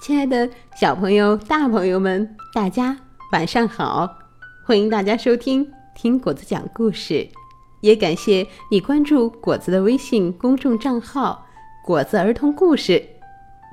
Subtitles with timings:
[0.00, 2.96] 亲爱的小朋友、大朋友们，大家
[3.32, 4.08] 晚上好！
[4.64, 7.28] 欢迎大家收听听果子讲故事，
[7.80, 11.44] 也感谢你关注果子的微信公众账号
[11.84, 13.04] “果子儿童故事”。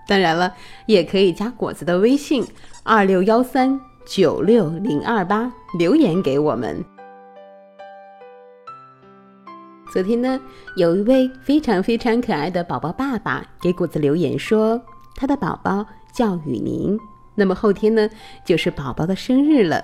[0.07, 0.51] 当然了，
[0.87, 2.43] 也可以加果子的微信
[2.83, 6.83] 二六幺三九六零二八留言给我们。
[9.93, 10.41] 昨天呢，
[10.75, 14.81] 有一位非常非常可爱的宝宝爸爸给果子留言说，
[15.15, 15.85] 他的宝宝。
[16.15, 16.97] 叫雨宁，
[17.35, 18.09] 那么后天呢
[18.45, 19.83] 就是宝宝的生日了。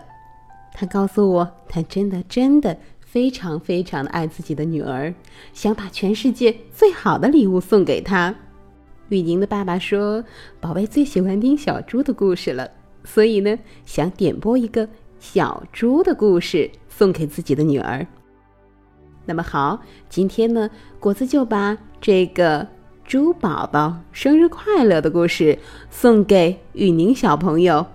[0.73, 5.13] 他告诉我，他真的真的非常非常的爱自己的女儿，
[5.51, 8.33] 想把全世界最好的礼物送给她。
[9.09, 10.23] 雨宁的爸爸说，
[10.61, 12.71] 宝贝最喜欢听小猪的故事了，
[13.03, 14.87] 所以呢想点播一个
[15.19, 18.07] 小猪的故事送给自己的女儿。
[19.25, 22.65] 那么好，今天呢果子就把这个。
[23.11, 27.85] 猪宝宝生日快乐的故事送给雨宁小朋友，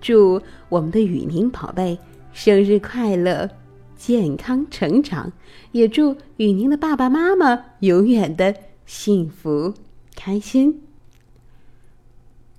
[0.00, 1.98] 祝我们的雨宁宝贝
[2.32, 3.50] 生日快乐，
[3.96, 5.32] 健康成长，
[5.72, 8.54] 也祝雨宁的爸爸妈妈永远的
[8.86, 9.74] 幸福
[10.14, 10.84] 开心。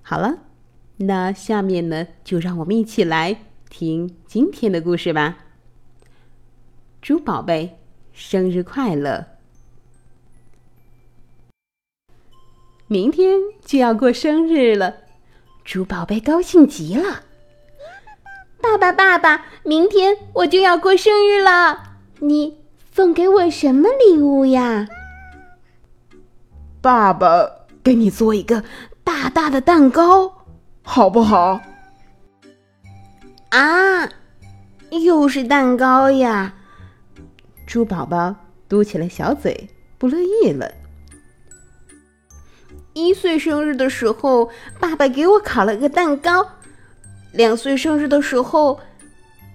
[0.01, 0.39] 好了，
[0.97, 5.37] 那下面呢，就让我们一起来听今天的故事吧。
[7.01, 7.77] 猪宝贝
[8.11, 9.32] 生日快乐！
[12.93, 14.97] 明天就要过生日了，
[15.65, 17.23] 猪宝贝高兴极了。
[18.61, 22.59] 爸爸，爸爸，明天我就要过生日了，你
[22.93, 24.87] 送给我什么礼物呀？
[26.83, 28.63] 爸爸给你做一个
[29.03, 30.31] 大大的蛋糕，
[30.83, 31.59] 好不好？
[33.49, 34.07] 啊，
[34.91, 36.53] 又是蛋糕呀！
[37.65, 38.35] 猪宝宝
[38.69, 40.71] 嘟起了小嘴，不乐意了。
[42.93, 44.49] 一岁生日的时候，
[44.79, 46.45] 爸爸给我烤了个蛋糕；
[47.31, 48.79] 两岁生日的时候，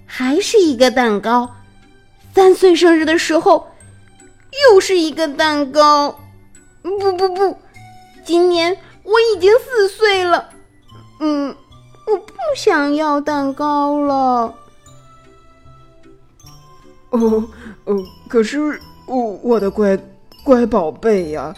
[0.07, 1.49] 还是一个蛋糕；
[2.35, 3.69] 三岁生日的时候，
[4.73, 6.19] 又是一个蛋糕。
[6.83, 7.59] 不不不，
[8.25, 10.49] 今年我已经四岁了，
[11.21, 11.55] 嗯，
[12.07, 14.55] 我不想要蛋糕了。
[17.11, 17.49] 哦
[17.85, 17.97] 哦，
[18.29, 19.99] 可是我我的乖
[20.45, 21.55] 乖宝贝呀，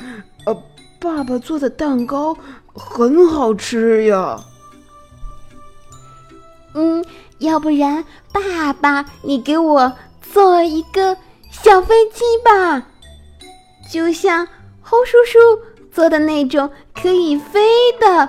[1.01, 2.37] 爸爸做的蛋糕
[2.75, 4.39] 很好吃呀。
[6.75, 7.03] 嗯，
[7.39, 11.17] 要不然爸爸你给我做一个
[11.51, 12.87] 小飞机吧，
[13.91, 14.47] 就像
[14.83, 15.39] 猴叔叔
[15.91, 17.61] 做的那种可以飞
[17.99, 18.29] 的。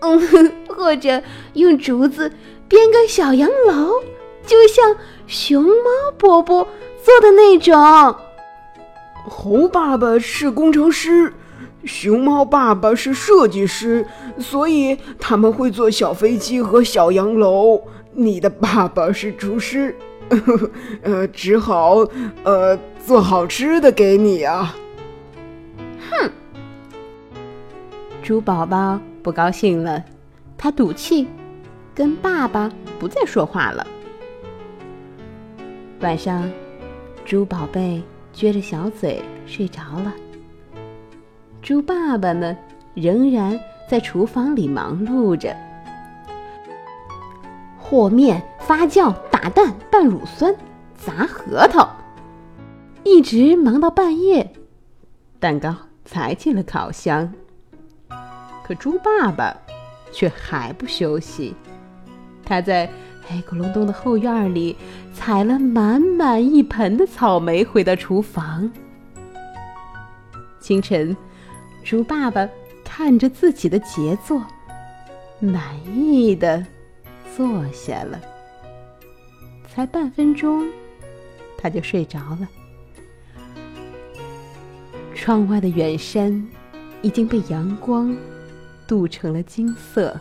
[0.00, 1.20] 嗯，或者
[1.54, 2.30] 用竹子
[2.68, 3.90] 编个小洋楼，
[4.46, 6.66] 就像熊猫伯伯
[7.02, 7.74] 做的那种。
[9.28, 11.34] 猴爸爸是工程师。
[11.86, 14.06] 熊猫爸爸是设计师，
[14.38, 17.80] 所以他们会做小飞机和小洋楼。
[18.12, 19.94] 你的爸爸是厨师，
[21.02, 21.96] 呃，只好
[22.44, 24.74] 呃做好吃的给你啊。
[26.10, 26.30] 哼！
[28.22, 30.02] 猪宝宝不高兴了，
[30.56, 31.26] 他赌气，
[31.94, 33.86] 跟爸爸不再说话了。
[36.00, 36.48] 晚上，
[37.24, 38.02] 猪宝贝
[38.34, 40.14] 撅着小嘴睡着了。
[41.64, 42.54] 猪爸爸呢，
[42.92, 43.58] 仍然
[43.88, 45.56] 在厨房里忙碌着，
[47.78, 50.54] 和面、发酵、打蛋、拌乳酸、
[50.94, 51.88] 砸核桃，
[53.02, 54.52] 一直忙到半夜，
[55.40, 55.74] 蛋糕
[56.04, 57.32] 才进了烤箱。
[58.62, 59.56] 可猪爸爸
[60.12, 61.56] 却还不休息，
[62.44, 62.86] 他在
[63.26, 64.76] 黑咕隆咚的后院里
[65.14, 68.70] 采了满满一盆的草莓，回到厨房。
[70.60, 71.16] 清晨。
[71.84, 72.48] 猪爸爸
[72.82, 74.42] 看着自己的杰作，
[75.38, 75.62] 满
[75.94, 76.64] 意的
[77.36, 78.18] 坐下了。
[79.68, 80.66] 才半分钟，
[81.58, 82.48] 他就睡着了。
[85.14, 86.48] 窗外的远山
[87.02, 88.16] 已经被阳光
[88.86, 90.18] 镀成了金色。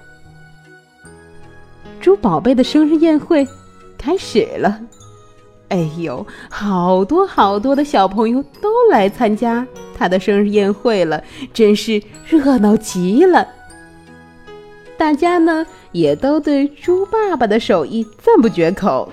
[2.01, 3.47] 猪宝贝的生日宴会
[3.97, 4.81] 开始了。
[5.73, 9.65] 哎呦，好多好多的小朋友都来参加
[9.97, 13.47] 他的生日宴会了，真是热闹极了。
[14.95, 19.11] 大家呢也都对猪爸爸的手艺赞不绝口。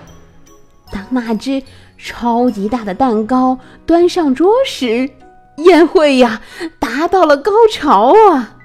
[0.93, 1.63] 当那只
[1.97, 5.09] 超级大的蛋糕端上桌时，
[5.57, 6.43] 宴会呀
[6.79, 8.59] 达到了高潮啊！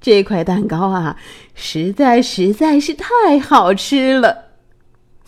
[0.00, 1.16] 这块蛋糕啊，
[1.56, 4.45] 实在实在是太好吃了。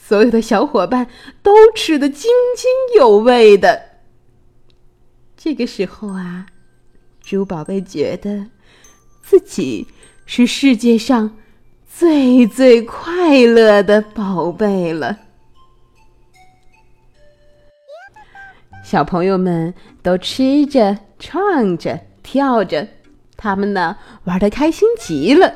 [0.08, 1.06] 所有的小伙伴
[1.42, 3.82] 都吃得津津有味的。
[5.36, 6.46] 这个时候啊，
[7.20, 8.46] 猪宝贝觉得
[9.20, 9.86] 自己
[10.24, 11.36] 是世界上
[11.86, 15.18] 最最快乐的宝贝了。
[18.82, 22.88] 小朋友们都吃着、唱着、跳着，
[23.36, 25.52] 他们呢玩的开心极了。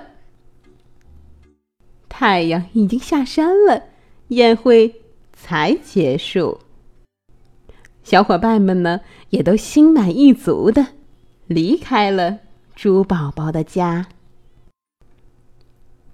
[2.11, 3.85] 太阳已经下山了，
[4.35, 5.03] 宴会
[5.33, 6.59] 才结束。
[8.03, 9.01] 小伙伴们呢
[9.31, 10.87] 也都心满意足的
[11.47, 12.39] 离开了
[12.75, 14.07] 猪宝宝的家。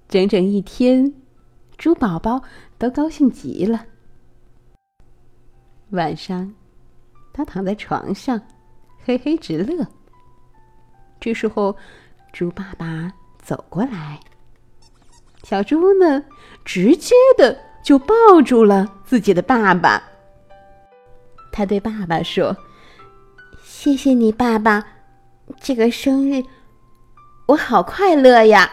[0.09, 1.13] 整整一天，
[1.77, 2.43] 猪宝宝
[2.79, 3.85] 都高兴极了。
[5.91, 6.55] 晚上。
[7.31, 8.41] 他躺在床上，
[9.05, 9.87] 嘿嘿直乐。
[11.21, 11.77] 这时候，
[12.33, 14.19] 猪爸爸走过来，
[15.45, 16.25] 小猪呢，
[16.65, 18.15] 直接的就抱
[18.45, 20.03] 住了自己的爸爸。
[21.53, 22.57] 他对爸爸说
[23.63, 24.87] ：“谢谢你，爸爸，
[25.61, 26.43] 这个生日
[27.47, 28.71] 我好快乐呀，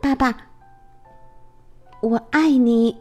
[0.00, 0.36] 爸爸，
[2.00, 2.96] 我爱你。”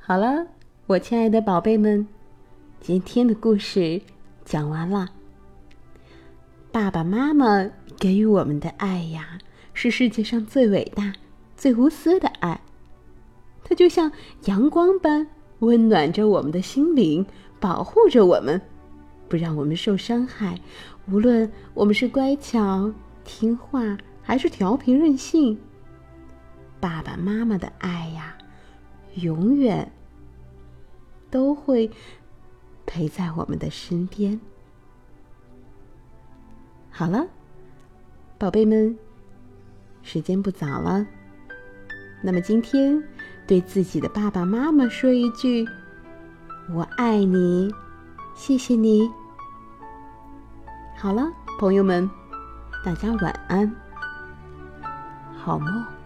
[0.00, 0.46] 好了。
[0.86, 2.04] 我亲爱的宝贝们，
[2.80, 4.02] 今天的故事
[4.44, 5.08] 讲完了。
[6.72, 9.38] 爸爸妈妈给予我们的爱呀，
[9.72, 11.12] 是世界上最伟大、
[11.60, 12.58] 最无私的爱。
[13.62, 14.10] 它就像
[14.46, 15.28] 阳光般
[15.58, 17.26] 温暖着我们的心灵，
[17.60, 18.58] 保护着我们，
[19.28, 20.58] 不让我们受伤害。
[21.10, 22.90] 无论我们是乖巧
[23.24, 25.60] 听话，还是调皮任性，
[26.80, 28.38] 爸爸妈妈的爱呀，
[29.16, 29.92] 永远。
[31.30, 31.88] 都会
[32.86, 34.40] 陪在我们的身边。
[36.90, 37.24] 好了，
[38.36, 38.98] 宝贝们，
[40.02, 41.06] 时间不早了，
[42.22, 43.02] 那么今天
[43.46, 45.66] 对自己的爸爸妈妈说一句
[46.72, 47.72] ：“我爱你，
[48.34, 49.10] 谢谢你。”
[50.98, 51.26] 好了，
[51.58, 52.08] 朋友们，
[52.84, 53.74] 大家晚安，
[55.36, 55.99] 好梦。